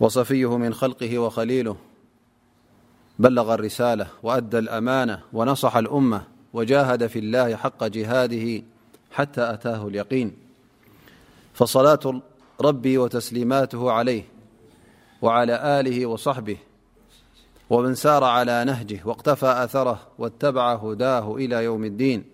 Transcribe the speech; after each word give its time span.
وصفيه 0.00 0.58
من 0.58 0.74
خلقه 0.74 1.18
وخليله 1.18 1.76
بلغ 3.18 3.54
الرسالة 3.54 4.06
وأدى 4.22 4.58
الأمانة 4.58 5.20
ونصح 5.32 5.76
الأمة 5.76 6.22
وجاهد 6.52 7.06
في 7.06 7.18
الله 7.18 7.56
حق 7.56 7.84
جهاده 7.84 8.62
حتى 9.10 9.50
أتاه 9.54 9.88
اليقين 9.88 10.36
فصلاة 11.54 12.22
ربي 12.60 12.98
وتسليماته 12.98 13.90
عليه 13.92 14.22
وعلى 15.22 15.80
آله 15.80 16.06
وصحبه 16.06 16.56
ومن 17.70 17.94
سار 17.94 18.24
على 18.24 18.64
نهجه 18.64 19.00
واقتفى 19.04 19.46
أثره 19.64 20.00
واتبع 20.18 20.74
هداه 20.74 21.34
إلى 21.36 21.64
يوم 21.64 21.84
الدين 21.84 22.33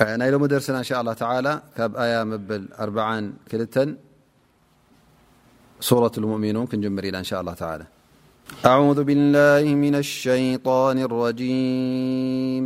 مدرسنا 0.00 0.78
إن 0.78 0.82
شاء 0.84 1.00
الله 1.00 1.12
تعالى 1.14 1.62
آيمبلأربعا 1.78 3.32
كل 3.50 3.94
سورة 5.80 6.12
المؤمنوننجا 6.18 7.18
إن 7.18 7.24
شاء 7.24 7.40
الله 7.40 7.56
عالى 7.60 7.86
أعوذ 8.66 9.00
بالله 9.08 9.62
من 9.84 9.94
الشيان 9.94 10.98
الرجيم 11.08 12.64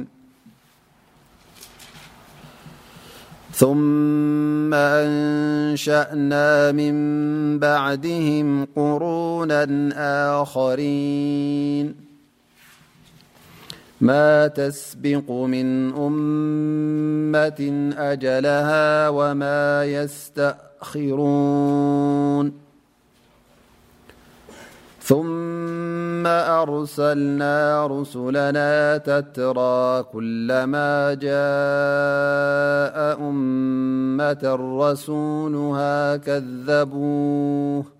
ثم 3.61 4.75
أنشأنا 4.75 6.73
من 6.73 6.95
بعدهم 7.59 8.47
قرونا 8.77 9.63
آخرين 10.43 12.10
ما 14.01 14.47
تسبق 14.49 15.29
من 15.31 15.95
أمة 15.95 17.93
أجلها 17.99 19.09
وما 19.09 19.85
يستأخرون 19.85 22.53
ثم 25.03 26.27
أرسلنا 26.27 27.87
رسلنا 27.87 28.97
تترى 28.99 30.03
كلما 30.13 31.15
جاء 31.15 33.19
أمة 33.29 34.57
رسولها 34.85 36.17
كذبوه 36.17 38.00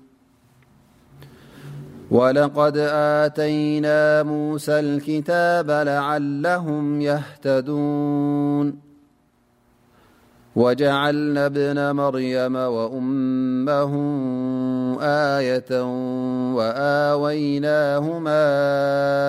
ولقد 2.11 2.77
آتينا 2.91 4.23
موسى 4.23 4.71
الكتاب 4.79 5.71
لعلهم 5.71 7.01
يهتدون 7.01 8.91
وجعلنا 10.55 11.45
ابن 11.45 11.91
مريم 11.95 12.55
وأمهم 12.55 14.17
آية 15.01 15.81
وآويناهما 16.55 18.43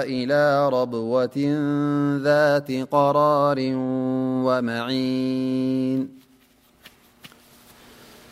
إلى 0.02 0.68
ربوة 0.68 1.38
ذات 2.22 2.72
قرار 2.92 3.56
ومعين 4.44 6.21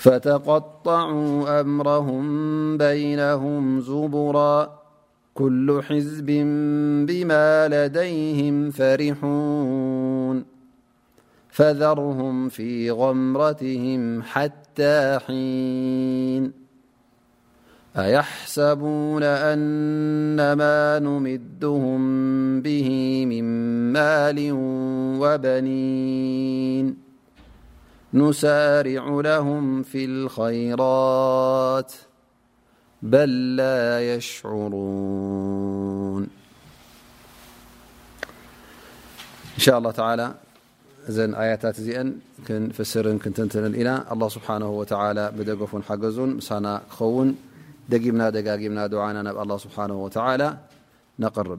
فتقطعوا 0.00 1.60
أمرهم 1.60 2.24
بينهم 2.78 3.80
زبرا 3.80 4.78
كل 5.34 5.82
حزب 5.88 6.26
بما 7.06 7.68
لديهم 7.68 8.70
فرحون 8.70 10.44
فذرهم 11.48 12.48
في 12.48 12.90
غمرتهم 12.90 14.22
حتى 14.22 15.18
حين 15.26 16.52
أيحسبون 17.96 19.22
أنما 19.22 20.98
نمدهم 20.98 21.98
به 22.62 22.88
من 23.28 23.44
مال 23.92 24.50
وبنين 25.20 27.09
نسارع 28.14 29.20
لهم 29.24 29.82
في 29.82 30.04
الخيرات 30.04 31.92
بل 33.02 33.56
لا 33.56 34.14
يشعرون 34.14 36.22
إن 36.22 36.28
شاء 39.64 39.78
الله 39.78 39.90
تعالى 39.90 40.34
ذن 41.10 41.34
آيتت 41.34 42.10
كنفسر 42.48 43.16
كنتنتن 43.18 43.74
إنا 43.74 44.12
الله 44.12 44.28
سبحانه 44.28 44.70
وتعالى 44.70 45.32
بدجفن 45.38 45.82
حجزن 45.82 46.28
مسنا 46.28 46.82
خون 46.88 47.36
دقمنا 47.88 48.30
دجقمنا 48.30 48.86
دعنا 48.86 49.22
نب 49.22 49.38
الله 49.42 49.56
سبحانه 49.56 50.04
وتعالى 50.04 50.56
نقرب 51.18 51.58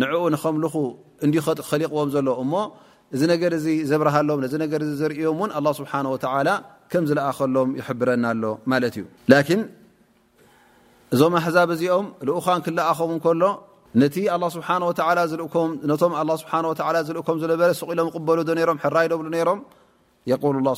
ንኡ 0.00 0.14
ንከምል 0.34 0.64
እ 1.24 1.28
ከሊቕዎም 1.68 2.08
ዘሎ 2.14 2.28
እ 2.42 2.44
እዚ 3.14 3.22
ነገ 3.30 3.42
ዘብርሃሎም 3.90 4.38
ነ 4.42 4.46
ርእዮምን 5.12 5.50
ስሓ 5.80 5.92
ከም 6.92 7.04
ዝለኣከሎም 7.10 7.70
ይብረናኣሎ 7.78 8.44
ማለ 8.70 8.82
እዩ 8.90 9.04
እዞም 11.14 11.34
ኣሕዛብ 11.38 11.70
እዚኦም 11.74 12.06
ኡን 12.46 12.60
ክኣኸም 12.66 13.12
ከሎ 13.24 13.42
ነቲ 14.02 14.16
ም 14.82 14.92
በ 17.62 17.70
ኢሎም 17.94 18.10
በሉ 18.28 18.38
ዶ 18.50 18.52
ም 18.76 18.78
ራይ 18.96 19.06
ብሉ 19.20 19.28
ሮም 19.48 19.60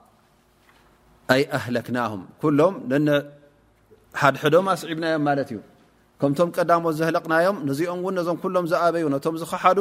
ኣክናه 1.79 2.09
ሎም 2.59 2.73
ሓድሕዶም 4.21 4.65
ኣስዒብናዮም 4.73 5.21
ማለ 5.27 5.39
እዩ 5.47 5.57
ከምቶም 6.21 6.49
ቀዳሞት 6.57 6.95
ዘለቕናዮም 7.01 7.57
ነዚኦም 7.67 7.99
ዞም 8.27 8.37
ሎም 8.55 8.65
ዝኣበዩ 8.71 9.03
ቶም 9.25 9.35
ዝሓዱ 9.41 9.79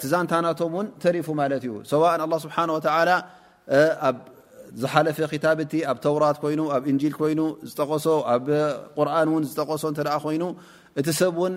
ቲ 0.00 0.02
ዛንታ 0.12 0.32
ናቶም 0.44 0.74
ተሪፉ 1.02 1.26
ማ 1.38 1.46
እዩ 1.60 1.72
ሰ 1.90 1.94
ه 2.00 2.04
ስ 2.42 2.48
ኣብ 4.08 4.16
ዝሓፈ 4.80 5.18
ታቲ 5.44 5.72
ኣብ 5.90 5.96
ተውራት 6.04 6.36
ኮይኑ 6.42 6.60
ኣብ 6.76 6.82
እንል 6.90 7.04
ይ 7.30 7.34
ዝጠቀሶ 7.68 8.06
ኣብ 8.34 8.46
ቁርን 8.98 9.30
ዝጠቀሶ 9.50 9.84
ይኑ 10.36 10.44
እቲ 11.00 11.06
ሰብ 11.20 11.36
ን 11.52 11.54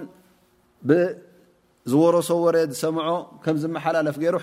ብዝወረሶ 0.90 2.30
ወረ 2.46 2.56
ዝሰምዖ 2.72 3.08
ም 3.56 3.58
ዝሓላለፍ 3.64 4.16
ገሩ 4.24 4.36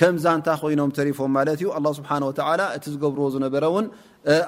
ከም 0.00 0.14
ዛንታ 0.24 0.48
ኮይኖም 0.62 0.90
ተሪፎም 0.98 1.34
እዩ 1.44 1.70
ቲ 2.82 2.86
ዝገብርዎ 2.94 3.26
ዝነበረ 3.34 3.64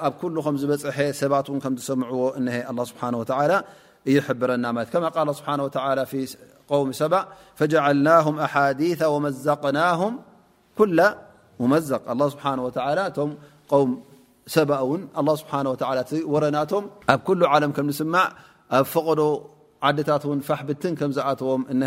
ኣብ 0.07 0.13
ከ 0.21 0.27
ዝበፅሐ 0.61 0.97
ሰባት 1.21 1.47
ከ 1.65 1.71
ዝሰምዎ 1.87 2.23
ስ 2.89 2.91
را 4.07 4.83
كما 4.83 5.09
بحانه 5.09 5.63
وى 5.63 6.05
في 6.05 6.35
قوم 6.67 6.91
ب 7.01 7.15
فجعلناهم 7.55 8.41
حاديث 8.41 9.03
ومزقناهم 9.03 10.11
كل 10.77 10.99
ممزق 11.59 12.03
الله 12.13 12.27
سبحانهوتلى 12.33 13.05
وم 13.71 14.03
سب 14.55 14.71
الله 15.19 15.35
سبانهوىورنم 15.35 16.85
كل 17.27 17.41
علم 17.45 17.71
كم 17.71 17.85
نسمع 17.89 18.23
فقد 18.93 19.19
عد 19.87 19.99
فحبت 20.49 20.83
م 21.07 21.11
زوم 21.17 21.61
ن 21.79 21.81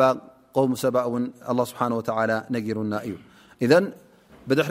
بع 0.00 0.08
قوم 0.56 0.70
ب 0.74 0.96
الله 1.50 1.64
سبحانهوتاى 1.70 2.30
نرن 2.54 2.92
ي 3.06 3.12
ድሪ 4.48 4.60
ዙ 4.64 4.66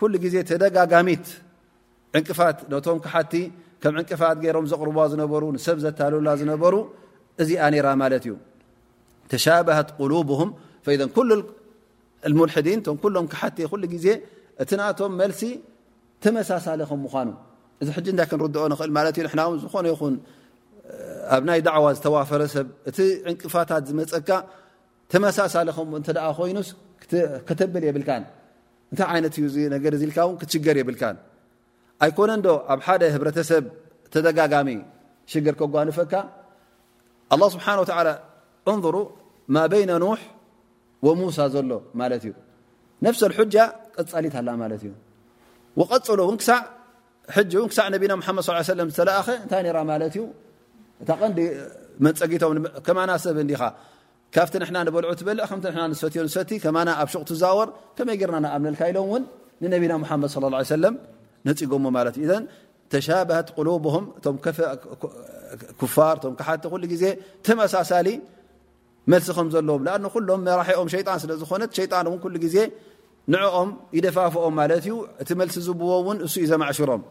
ኩ 0.00 0.04
ግዜ 0.24 0.36
ተደጋጋሚት 0.50 1.26
ዕንቅፋት 2.18 2.58
ነቶም 2.72 2.98
ክሓቲ 3.04 3.32
ከም 3.82 3.92
ዕንቅፋት 4.00 4.36
ገሮም 4.44 4.66
ዘቕር 4.72 4.88
ዝነበሩ 5.12 5.42
ሰብ 5.66 5.76
ዘተልላ 5.84 6.28
ዝነበሩ 6.40 6.74
እዚኣራ 7.42 7.86
ማለት 8.02 8.24
እዩ 8.28 8.34
ተሻብሃት 9.32 9.88
قሉብهም 10.00 10.50
ሙልዲን 12.38 12.80
ቶ 12.86 12.88
ሎም 13.14 13.26
ክሓቲ 13.32 13.58
ዜ 14.04 14.08
እቲ 14.62 14.70
ናቶም 14.80 15.12
መልሲ 15.20 15.42
ተመሳሳሊ 16.24 16.80
ከምኳኑ 16.90 17.28
እዚ 17.82 17.88
እንታይ 18.12 18.26
ክንርድኦ 18.30 18.62
ኽእል 18.80 18.92
ዩ 19.20 19.24
ና 19.38 19.42
ዝኾነ 19.62 19.84
ይኹን 19.92 20.14
ኣብ 21.34 21.42
ናይ 21.48 21.60
ዕዋ 21.78 21.86
ዝተዋፈረሰብ 21.96 22.66
እቲ 22.90 22.98
ዕንቅፋታት 23.30 23.82
ዝመፀካ 23.90 24.30
ተመሳሳሊ 25.12 25.68
ከም 25.76 25.94
እተ 26.00 26.08
ኮይኑስ 26.38 26.68
ክተብል 27.48 27.82
የብልካ 27.88 28.10
ሽር 28.94 30.76
ብ 30.90 30.92
ኣይكነ 32.04 32.30
ዶ 32.44 32.48
ኣብ 32.72 32.80
ህብ 33.14 33.22
ጋሚ 34.52 34.68
ش 35.30 35.32
كጓنፈካ 35.58 36.12
لله 37.40 37.50
عظر 37.68 38.96
بين 39.72 39.90
نح 40.04 40.20
وሙሳ 41.06 41.38
ዘሎ 41.54 41.70
ف 41.98 42.00
لحج 43.30 43.54
ቀሊ 44.12 44.24
غፅ 44.34 44.42
صلى 46.08 47.46
ዝኸ 50.10 50.20
መፀጊቶ 52.06 52.42
ብ 52.64 52.66
ካብ 54.34 54.48
በልዑ 54.96 55.08
ፈ 55.18 55.20
ፈ 55.94 56.76
ኣ 57.00 57.04
ቕ 57.28 57.34
ዛወር 57.42 57.68
ከይ 57.98 58.24
ና 58.46 58.48
ኣ 58.56 58.90
ሎም 58.96 59.22
ና 59.62 59.74
ى 59.74 59.88
ه 60.08 60.14
ع 60.14 60.90
ነፅጎ 61.48 61.74
ተሳ 62.92 63.08
መ 69.10 69.18
ለዎ 69.68 69.76
ም 69.84 70.10
ኦም 70.80 70.88
ዝኾነ 71.42 71.62
ጣ 71.92 71.96
ዜ 72.54 72.62
ኦም 73.60 73.68
يደፋፍኦም 73.96 74.56
እቲ 75.22 75.30
ሲ 75.54 75.60
ዝዎ 75.68 75.82
ዘሽሮም 76.34 77.02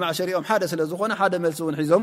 መማርኦም 0.00 0.42
ዝኮነ 0.90 1.12
ዞም 1.92 2.02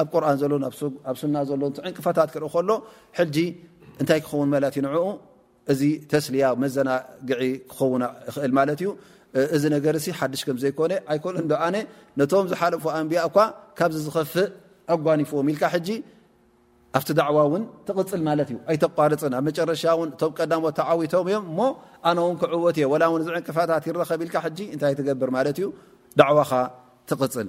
ኣብ 0.00 0.08
ቁ 0.12 0.24
ኣብ 1.10 1.16
ሱና 1.20 1.36
ዕንቅፋታት 1.88 2.28
ክርኢ 2.34 2.48
ከሎ 3.16 3.36
እንታይ 4.00 4.20
ክኸውን 4.24 4.48
መት 4.54 4.76
ይ 4.78 4.82
እዚ 5.72 5.80
ተስሊያ 6.10 6.44
መዘናግዒ 6.62 7.42
ክኸን 7.70 8.02
ል 8.50 8.58
ዩ 8.86 8.90
እዚ 9.56 9.64
ቶም 12.32 12.44
ዝሓልፉ 12.50 12.84
ኣንቢያ 12.98 13.20
እኳ 13.28 13.36
ካብዚ 13.78 13.96
ዝኸፍእ 14.06 14.46
ኣጓኒፍዎም 14.94 15.48
ኢል 15.52 15.58
ኣብቲ 16.96 17.10
ዕዋ 17.30 17.38
ትቕፅል 17.86 18.20
ኣይተቋርፅን 18.70 19.32
ኣብሻ 19.38 19.82
እቶምቀሞ 20.12 20.64
ተዊቶም 20.78 21.26
እዮም 21.32 21.44
ኣነ 22.10 22.18
ክዕወት 22.42 22.76
እዮ 22.82 22.86
ዕንቅፋታት 23.38 23.84
ይረኸብ 23.90 24.20
ኢልይ 24.28 24.94
ገብር 25.10 25.30
ዩ 25.62 25.68
ዋ 26.38 26.42
ትፅል 27.10 27.48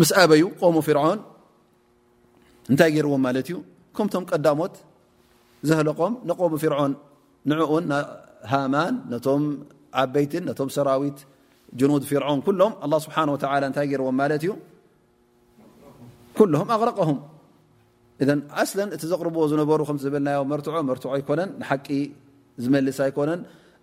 ምስ 0.00 0.10
ኣበዩ 0.20 0.42
ቆም 0.60 0.76
ፍርዖን 0.86 1.18
እንታይ 2.72 2.88
ገይርዎም 2.94 3.22
ማለት 3.26 3.46
እዩ 3.50 3.56
ከምቶም 3.96 4.24
ቀዳሞት 4.30 4.74
ዘህለቆም 5.68 6.14
ንቆም 6.28 6.54
ፍርዖን 6.62 6.92
ንዕኡን 7.50 7.84
ሃማን 8.52 8.94
ነቶም 9.12 9.44
ዓበይትን 10.02 10.42
ነቶም 10.48 10.68
ሰራዊት 10.76 11.18
ጅኑድ 11.80 12.04
ፍርዖን 12.10 12.40
ኩሎም 12.46 12.72
ه 12.82 12.98
ስብሓ 13.04 13.16
እንታይ 13.70 13.86
ገርዎም 13.92 14.16
ማለት 14.22 14.42
እዩ 14.44 14.50
ኩሎም 16.38 16.68
ኣቅረቀም 16.76 17.16
እ 18.22 18.24
ኣስለን 18.62 18.88
እቲ 18.94 19.02
ዘቕርብዎ 19.12 19.42
ዝነበሩ 19.52 19.80
ከም 19.88 19.98
ዝብልናዮ 20.02 20.40
መርትዖ 20.52 20.74
መርትዖ 20.90 21.08
ኣይኮነን 21.16 21.50
ንሓቂ 21.60 21.86
ዝመልስ 22.64 22.98
ኣይኮነን 23.06 23.40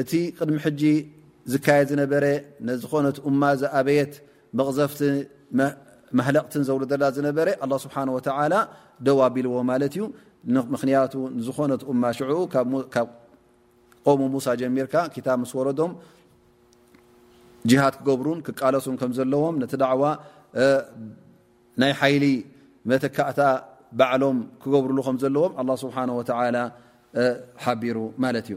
እቲ 0.00 0.12
ቅድሚ 0.38 0.56
ሕጂ 0.66 0.82
ዝካየድ 1.52 1.86
ዝነበረ 1.92 2.24
ነዝኾነት 2.68 3.16
እማ 3.30 3.42
ዝኣበየት 3.60 4.12
መቕዘፍቲ 4.58 5.00
ማህለቕትን 6.18 6.62
ዘውሉዘላ 6.68 7.04
ዝነበረ 7.16 7.48
ኣ 7.64 7.66
ስብሓን 7.84 8.08
ወላ 8.16 8.54
ደዋ 9.06 9.20
ቢልዎ 9.34 9.54
ማለት 9.70 9.92
እዩ 9.96 10.02
ምክንያቱ 10.74 11.14
ንዝኾነት 11.38 11.82
እማ 11.92 12.02
ሽዑኡ 12.18 12.38
ካብ 12.94 13.08
ቆም 14.06 14.20
ሙሳ 14.34 14.46
ጀሚርካ 14.60 14.94
ክታብ 15.14 15.38
ምስ 15.42 15.52
ወረዶም 15.58 15.92
ጅሃድ 17.70 17.94
ክገብሩን 17.98 18.38
ክቃለሱን 18.46 18.96
ከምዘለዎም 19.00 19.56
ነቲ 19.62 19.72
ዳዕዋ 19.82 20.04
ናይ 21.82 21.92
ሓይሊ 22.00 22.24
መተካእታ 22.90 23.40
ባዓሎም 23.98 24.38
ክገብርሉ 24.62 24.98
ከም 25.08 25.16
ዘለዎም 25.24 25.52
ኣ 25.62 25.76
ስብሓ 25.84 25.96
ወላ 26.18 26.56
ሓቢሩ 27.64 27.98
ማለት 28.24 28.46
እዩ 28.50 28.56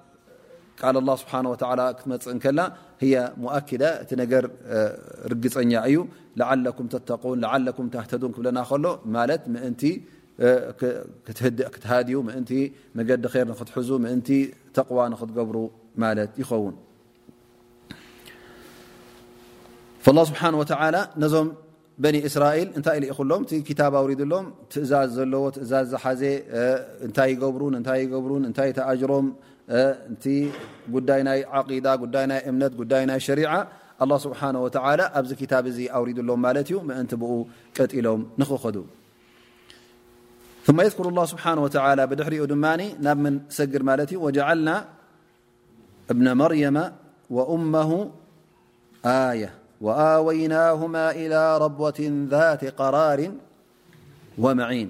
ል 0.95 0.99
ه 1.11 1.15
ስብሓ 1.21 1.33
ክትመፅእከና 1.99 2.59
ሙؤኪዳ 3.43 3.83
እቲ 4.03 4.11
ነገር 4.21 4.43
ርግፀኛ 5.31 5.71
እዩ 5.89 5.97
ላዓኩም 6.39 6.87
ተተን 6.93 7.65
ኩም 7.77 7.87
ተህተዱን 7.95 8.31
ክብለና 8.35 8.59
ከሎ 8.69 8.85
ማ 9.15 9.17
ክትሃድዩ 11.73 12.15
ምእንቲ 12.27 12.51
መገዲ 12.97 13.23
ኸር 13.33 13.43
ንክትሕዙ 13.51 13.89
ምእንቲ 14.03 14.29
ተقዋ 14.77 14.97
ንክትገብሩ 15.13 15.57
ማለት 16.03 16.31
ይኸውን 16.41 16.73
له 20.17 20.23
ስብሓ 20.29 20.41
ነዞም 21.23 21.49
በኒእስራኤል 22.03 22.69
እንታይ 22.77 22.95
ኢኢክሎም 23.05 23.41
ቲ 23.49 23.73
ታብ 23.79 23.93
ኣውሪድሎም 23.99 24.45
ትእዛዝ 24.71 25.09
ዘለዎ 25.17 25.43
ትእዛዝ 25.55 25.85
ዝሓዘ 25.91 26.21
እንታይ 27.07 27.29
ይገብሩን 27.33 27.73
እታይ 27.79 27.99
ይገብሩን 28.03 28.43
እንታይ 28.49 28.69
ተኣጅሮም 28.77 29.25
قدي 29.71 30.43
ي 31.07 31.43
عقيدة 31.55 31.93
ي 32.25 32.37
أمن 32.49 33.19
شريعة 33.27 33.61
الله 34.01 34.17
سبحانه 34.25 34.59
وتعالى 34.65 35.05
أ 35.17 35.21
كتاب 35.41 35.65
أوردلهم 35.97 36.43
لت 36.57 36.69
منت 36.89 37.11
ب 37.15 37.23
لم 38.05 38.19
نخد 38.41 38.75
ثم 40.65 40.77
يذكر 40.85 41.05
الله 41.11 41.25
سبحانه 41.33 41.61
وتعالى 41.65 42.03
بر 42.11 42.29
من 42.55 43.17
من 43.23 43.33
سجر 43.57 43.81
م 43.83 43.89
وجعلنا 44.25 44.75
ابن 46.11 46.25
مريم 46.41 46.77
وأمه 47.35 47.91
آية 49.31 49.51
وأويناهما 49.85 51.05
إلى 51.21 51.41
ربوة 51.63 51.99
ذات 52.33 52.61
قرار 52.79 53.19
ومعين 54.43 54.89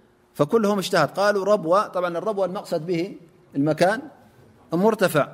فكلهم 0.33 0.77
اجته 0.79 1.05
قالوا 1.05 1.45
روبعاالربوى 1.45 2.45
المقصد 2.45 2.85
به 2.85 3.15
المكان 3.55 4.01
مرتفع 4.73 5.27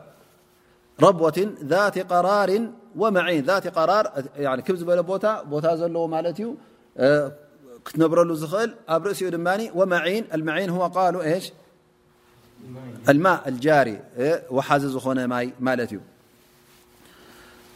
ربوة 1.02 1.54
ذات 1.64 2.00
قرار 2.14 2.68
ومعينذات 2.96 3.68
قراركبلبو 3.68 5.16
ل 5.86 6.08
مالتي 6.10 6.56
تنبرل 7.94 8.28
ل 8.28 8.98
برقسمان 9.00 9.70
ومعين 9.76 10.26
المعين 10.34 10.70
هوقال 10.70 11.42
الماء 13.10 13.50
الجاري 13.50 14.00
وحززنمالتي 14.52 16.00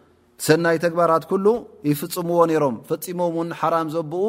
ሰናይ 0.45 0.77
ተግባራት 0.83 1.23
كل 1.31 1.45
ይፍፅምዎ 1.89 2.39
ሮም 2.63 2.75
ፈፂሞም 2.89 3.35
ን 3.47 3.49
حራም 3.59 3.87
ዘብኡ 3.95 4.23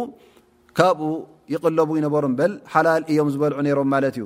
ካብኡ 0.78 1.08
يقለቡ 1.54 1.88
ይነበሩ 1.98 2.24
በል 2.40 2.52
ሓላል 2.72 3.02
እዮም 3.12 3.28
ዝበልዑ 3.34 3.56
ሮም 3.78 3.88
ማ 3.92 3.98
እዩ 4.12 4.24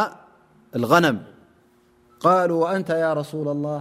الغنም 0.79 1.17
قل 2.25 2.51
ن 2.81 2.87
رس 3.21 3.33
لله 3.49 3.81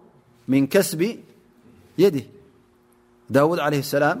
من 0.51 0.63
كس 0.73 0.89
ي 2.03 2.05
ዳوድ 3.35 3.59
عليه 3.67 3.79
السላم 3.85 4.17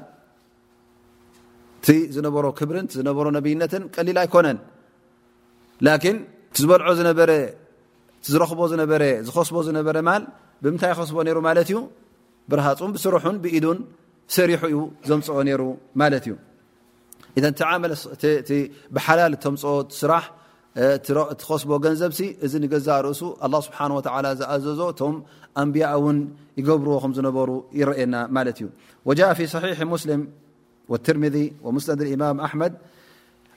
ቲ 1.85 1.87
ዝነበሮ 2.15 2.45
ክብር 2.59 2.75
ነሮ 3.07 3.17
ነብይነት 3.37 3.71
ቀሊል 3.95 4.17
ኣይኮነን 4.23 4.57
لكن 5.87 6.15
ዝበልع 6.61 6.87
ዝረክ 8.29 8.51
ዝስቦ 9.27 9.57
ማ 10.09 10.11
ብምታይ 10.63 10.91
ስቦ 11.09 11.17
ማለት 11.47 11.67
እዩ 11.71 11.77
ብرሃፁን 12.51 12.91
بስርሑን 12.95 13.37
ብኢዱን 13.43 13.79
ሰሪح 14.35 14.61
እዩ 14.69 14.77
ዘምፅኦ 15.09 15.37
ሩ 15.59 15.61
ማለት 16.01 16.23
እዩ 16.27 16.33
ذ 17.41 17.43
ሓላ 19.05 19.19
ምፅኦ 19.49 19.71
ስራሕ 19.99 20.23
سالله 20.77 21.35
سانهولىا 21.35 22.05
روافي 29.07 29.45
صيمسلم 29.47 30.27
والترمذ 30.91 31.35
ومسن 31.63 31.99
الام 32.01 32.37
حمد 32.51 32.73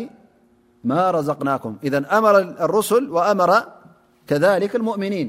ما 0.91 1.03
رزقناكم 1.17 1.73
إذن 1.87 2.03
أمر 2.19 2.35
الرسل 2.67 3.03
وأمر 3.17 3.51
كذلك 4.31 4.73
المؤمنين 4.81 5.29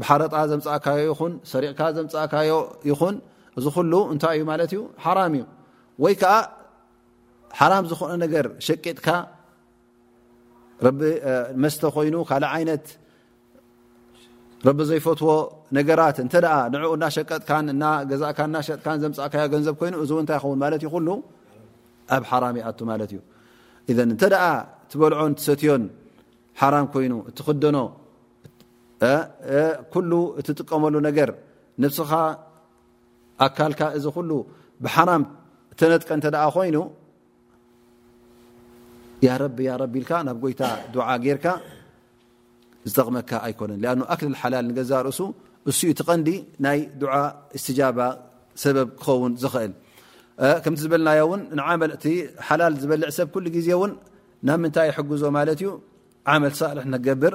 ብሓረጣ 0.00 0.34
ዘምእካዮ 0.50 1.00
ይ 1.08 1.12
ሰሪቕካ 1.52 1.80
ዘምእካዮ 1.96 2.50
ይኹን 2.90 3.16
እዚ 3.58 3.66
ታይ 4.22 4.36
እዩ 4.64 4.72
ዩ 4.74 4.78
ሓ 5.04 5.16
እዩ 5.30 5.42
ወይከ 6.04 6.24
ሓራም 7.58 7.84
ዝኾነ 7.90 8.12
ነገር 8.24 8.46
ሸቂጥካ 8.66 9.08
መስተ 11.62 11.82
ኮይኑ 11.96 12.16
ካእ 12.30 12.46
ይት 12.62 12.86
ዘይፈትዎ 14.90 15.28
ነራት 15.76 16.18
ንኡ 16.24 16.92
ና 17.02 17.06
ሸቀጥዛእሸጥ 17.16 19.34
እዮ 19.60 19.70
ብ 19.80 19.82
ይእው 20.84 21.18
ይኣብ 22.10 22.24
ሓ 22.30 22.40
እዩእ 23.90 24.02
ትበልዖን 24.92 25.32
ሰትዮን 25.46 25.82
ሓራ 26.60 26.74
ይኑ 27.04 27.14
ትክደኖ 27.38 27.76
كل 29.94 30.12
እጥቀመሉ 30.40 30.94
ነገር 31.08 31.30
ንብስኻ 31.82 32.10
ኣካልካ 33.46 33.80
እዚ 33.98 34.04
ብሓራም 34.84 35.22
ተነጥቀ 35.80 36.10
እተ 36.30 36.36
ኮይኑ 36.54 36.76
ያ 39.26 39.30
ረቢ 39.42 39.58
ረቢ 39.82 39.94
ልካ 40.04 40.12
ናብ 40.28 40.36
ጎይታ 40.42 40.62
ع 41.08 41.10
ጌርካ 41.24 41.46
ዝጠቕመካ 42.88 43.30
ኣይكነን 43.46 43.80
ኣ 43.92 44.04
ኣክል 44.14 44.34
ሓላል 44.40 44.68
ገዛርእሱ 44.78 45.18
እኡ 45.70 45.78
ቲ 45.98 46.00
ቀንዲ 46.08 46.28
ናይ 46.64 46.78
دዓ 47.00 47.12
እስጃባ 47.56 47.98
ሰበብ 48.62 48.88
ክኸውን 49.04 49.32
ዝክእል 49.42 49.72
ከም 50.64 50.74
ዝበና 50.80 51.08
ሓላል 52.48 52.74
ዝበልع 52.82 53.08
ሰብ 53.18 53.34
ل 53.44 53.48
ዜ 53.68 53.68
ን 53.88 53.92
ናብ 54.48 54.58
ምንታይ 54.64 54.90
ግዞ 55.10 55.22
ማለት 55.38 55.58
እዩ 55.64 55.70
ዓመል 56.34 56.52
ሳርሒ 56.60 56.88
ገብር 57.08 57.34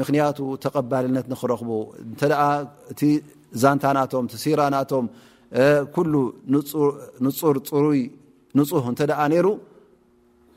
ምክንያቱ 0.00 0.38
ተቀባልነት 0.64 1.24
ክረኽቡ 1.40 1.70
ቲ 2.98 3.00
ዛንታናቶም 3.62 4.24
ሲራናቶም 4.44 5.04
كل 5.94 6.12
ሩይ 7.86 8.00
ፁህ 8.70 8.86
እ 8.96 9.28
ይሩ 9.36 9.46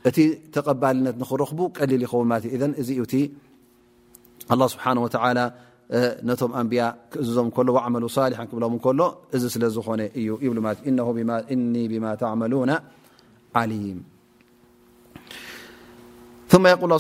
እቲ 0.10 0.18
ተቀባልነት 0.56 1.16
ክረኽቡ 1.30 1.60
ቀሊል 1.78 2.02
ይኸን 2.06 2.72
እዚ 2.84 2.90
لله 4.52 4.68
ስሓه 4.74 4.92
ነቶም 6.30 6.52
ኣንብያ 6.60 6.82
ክእዝዞም 7.12 7.48
ሎ 7.68 7.70
መل 7.96 8.06
ሊح 8.32 8.40
ክብሎም 8.50 8.74
ሎ 9.00 9.02
እዚ 9.36 9.44
ስለ 9.54 9.64
ዝኾነ 9.76 10.02
እዩ 10.20 10.32
እن 10.90 10.98
ብማ 11.92 12.06
ተعلون 12.22 12.72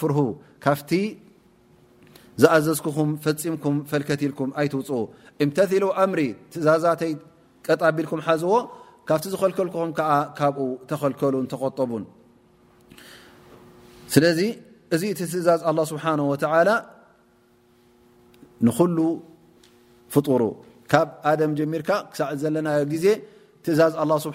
ፅ 0.02 0.12
ጋ 0.66 0.68
ፍ 0.80 0.88
ዝኣዘዝም 2.42 2.80
ፈፂምኩም 3.24 3.76
ፈከቲልም 3.92 4.50
ኣይትውፅ 4.62 4.90
اምተثل 5.44 5.84
ኣምሪ 6.04 6.20
ትእዛዛተይ 6.52 7.12
ቀጣቢልኩም 7.68 8.20
ሓዝዎ 8.28 8.52
ካብቲ 9.08 9.24
ዝልከልኹም 9.34 9.90
ዓ 10.16 10.16
ካብኡ 10.40 10.60
ተኸልከሉ 10.90 11.34
ተغጠቡ 11.54 11.92
ስለዚ 14.14 14.40
እዚ 14.96 15.02
ቲ 15.20 15.22
ትእዛዝ 15.34 15.48
لله 15.72 15.86
ስሓه 15.94 16.14
ንሉ 18.68 19.00
ፍጡሩ 20.14 20.42
ካብ 20.92 21.08
ም 21.50 21.52
ጀሚርካ 21.60 21.90
ክሳዕ 22.12 22.30
ዘለና 22.42 22.70
ዜ 23.04 23.06
ትእዛዝ 23.66 23.94
ه 24.00 24.04
ስه 24.24 24.30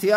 ቲ 0.00 0.06
ያ 0.12 0.16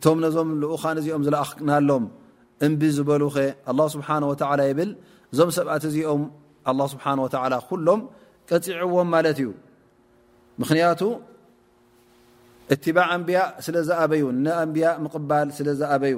እቶም 0.00 0.18
ነዞም 0.24 0.48
ልኡኻን 0.60 0.96
እዚኦም 1.00 1.22
ዝለኣክናሎም 1.26 2.04
እምብ 2.66 2.82
ዝበሉ 2.96 3.22
ኸ 3.34 3.40
ه 3.68 3.86
ስብሓ 3.94 4.06
ላ 4.60 4.62
ይብል 4.68 4.90
እዞም 5.32 5.50
ሰብኣት 5.56 5.84
እዚኦም 5.88 6.22
ስብሓ 6.92 7.04
ላ 7.52 7.56
ኩሎም 7.70 8.00
ቀፂዕዎም 8.50 9.08
ማለት 9.14 9.36
እዩ 9.42 9.50
ምክንያቱ 10.62 11.00
እትባዕ 12.74 13.06
ኣንብያእ 13.16 13.46
ስለ 13.66 13.76
ዝኣበዩ 13.90 14.24
ንኣንብያእ 14.44 14.96
ምቕባል 15.04 15.48
ስለ 15.58 15.68
ዝኣበዩ 15.82 16.16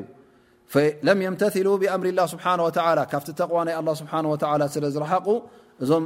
ለም 1.07 1.19
يምተثሉ 1.27 1.67
ብኣምር 1.83 2.07
ላه 2.21 2.27
ስብሓه 2.33 2.55
ወላ 2.69 2.99
ካብቲ 3.13 3.29
ተقዋ 3.41 3.57
ናይ 3.67 3.75
ኣه 3.81 3.95
ስብሓ 4.01 4.13
ላ 4.63 4.65
ስለ 4.75 4.85
ዝረሓቁ 4.95 5.27
እዞም 5.83 6.05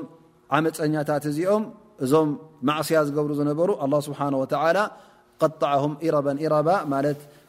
ዓመፀኛታት 0.56 1.24
እዚኦም 1.30 1.64
እዞም 2.04 2.28
ማእስያ 2.68 2.98
ዝገብሩ 3.08 3.30
ዝነበሩ 3.40 3.70
ኣه 3.84 3.90
ስብሓ 4.08 4.20
ላ 4.76 4.80
ቀጣዓም 5.42 5.94
ኢረበን 6.06 6.36
ኢረባ 6.44 6.68
ማት 6.92 7.06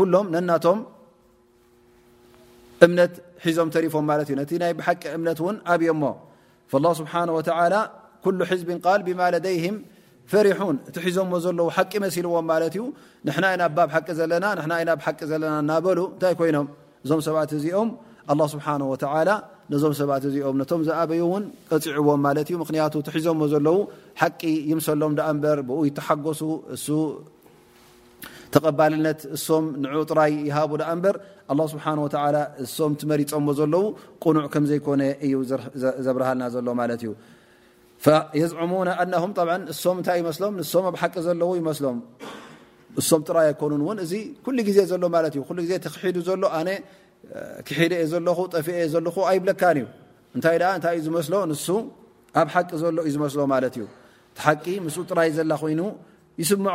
ሎምቶም 0.00 0.78
እም 2.84 2.94
ሒዞም 3.42 3.68
ሪፎም 3.84 4.06
ቲ 4.28 4.52
ይ 4.70 4.74
ቂ 5.02 5.04
እምነት 5.16 5.40
ን 5.54 5.56
ዓብዮሞ 5.72 6.02
ስብሓ 7.00 7.12
ኩ 8.24 8.28
ሒዝቢ 8.50 8.68
ል 8.98 9.00
ብማ 9.06 9.20
ለደይህ 9.34 9.64
ፈሪን 10.32 10.76
እቲ 10.88 10.96
ሒዞ 11.04 11.16
ዘለ 11.44 11.60
ሓቂ 11.76 11.92
መሲልዎም 12.04 12.48
ለ 12.62 12.66
እዩ 12.70 12.84
ብ 13.76 13.88
ቂ 14.06 14.14
ዘለናቂ 14.18 15.18
ዘለና 15.30 15.54
ናበሉ 15.70 15.98
እታይ 16.16 16.34
ይኖም 16.50 16.68
እዞም 17.04 17.20
ሰባት 17.28 17.52
እዚኦም 17.58 17.88
ስሓ 18.52 18.66
ዞ 19.72 19.82
ሰባት 20.00 20.24
እዚኦም 20.28 20.56
ም 20.60 20.82
ዝበዩ 20.88 21.20
ቀፅዕዎም 21.70 22.20
ሒዞ 23.16 23.26
ዘለው 23.54 23.78
ቂ 24.40 24.52
ይምሰሎም 24.70 25.12
ኣ 25.28 25.30
በር 25.42 25.60
ብ 25.68 25.76
ተሓጎሱ 25.98 26.40
እ 26.78 26.98
ተቀባልነት 28.54 29.20
እሶም 29.36 29.64
ን 29.82 30.04
ጥራይ 30.10 30.32
ይሃ 30.48 30.56
በር 30.72 31.16
ስብሓ 31.72 31.84
እም 31.96 32.94
መሪፀዎ 33.10 33.50
ዘለው 33.60 33.84
ቁኑዕ 34.24 34.44
ከምዘይኮነ 34.54 35.02
እዩ 35.26 35.34
ዘብርሃልና 36.06 36.44
ሎ 36.66 36.70
ዩ 37.06 37.14
ምኣእ 38.06 38.40
ዜ 44.12 44.24
ሎክ 44.98 45.50
ሎ 45.58 45.60
ክደ 47.66 47.88
ለጠፊለ 48.28 49.08
ኣይብለካእዩ 49.32 49.86
እዩ 50.96 51.20
ስ 51.28 51.70
ን 51.82 51.82
ኣብ 52.40 52.48
ቂ 52.70 52.82
ዩ 53.10 53.70
ዩ 53.78 53.86
ሓቂ 54.42 54.64
ም 54.84 54.88
ጥራይ 55.08 55.30
ዘላ 55.36 55.52
ኮይኑ 55.62 55.80
ይስምዖ 56.40 56.74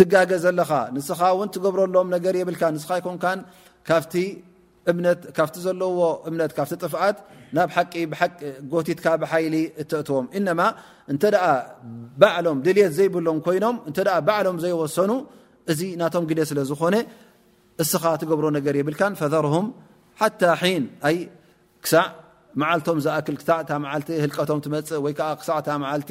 ትጋገ 0.00 0.32
ዘለኻ 0.44 0.70
ንስኻ 0.96 1.20
እውን 1.34 1.48
ትገብረሎም 1.54 2.08
ነገር 2.16 2.34
የብልካ 2.40 2.62
ንስኻ 2.74 2.90
ይኮን 2.98 3.16
ካካፍቲ 3.22 5.56
ዘለዎ 5.64 5.98
እምነት 6.28 6.50
ካብቲ 6.56 6.72
ጥፍኣት 6.84 7.16
ናብ 7.56 7.68
ሓቂ 7.76 7.92
ብቂ 8.12 8.20
ጎቲትካ 8.74 9.04
ብሓይሊ 9.22 9.54
እትእትዎም 9.82 10.26
እነማ 10.38 10.60
እንተ 11.12 11.22
በዕሎም 12.20 12.58
ድሌት 12.66 12.92
ዘይብሎም 12.98 13.38
ኮይኖም 13.46 13.76
እተ 13.90 13.98
ባዕሎም 14.28 14.56
ዘይወሰኑ 14.64 15.10
እዚ 15.72 15.80
ናቶም 16.02 16.24
ግ 16.30 16.32
ስለ 16.50 16.58
ዝኾነ 16.70 16.94
እስኻ 17.84 18.04
ትገብሮ 18.22 18.46
ነገር 18.58 18.74
የብልካን 18.80 19.12
ፈርም 19.20 19.66
ሓታ 20.20 20.42
ን 20.82 20.84
ኣይ 21.08 21.16
ክሳዕ 21.84 22.06
መዓልቶም 22.60 22.98
ዝኣክል 23.04 23.36
ክሳዕ 23.40 23.58
ዓቲ 23.92 24.08
ህልቀቶም 24.24 24.58
ትመፅእ 24.64 25.00
ወይ 25.06 25.12
ዓ 25.30 25.32
ክሳዕ 25.40 25.58
መዓልቲ 25.84 26.10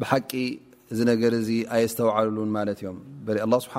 ብሓቂ 0.00 0.30
እዚ 0.92 1.00
ነገር 1.10 1.32
እዚ 1.40 1.48
ኣየስተውዓሉሉን 1.74 2.50
ማለት 2.56 2.78
እዮም 2.82 2.98
ኣه 3.54 3.58
ስብሓ 3.64 3.76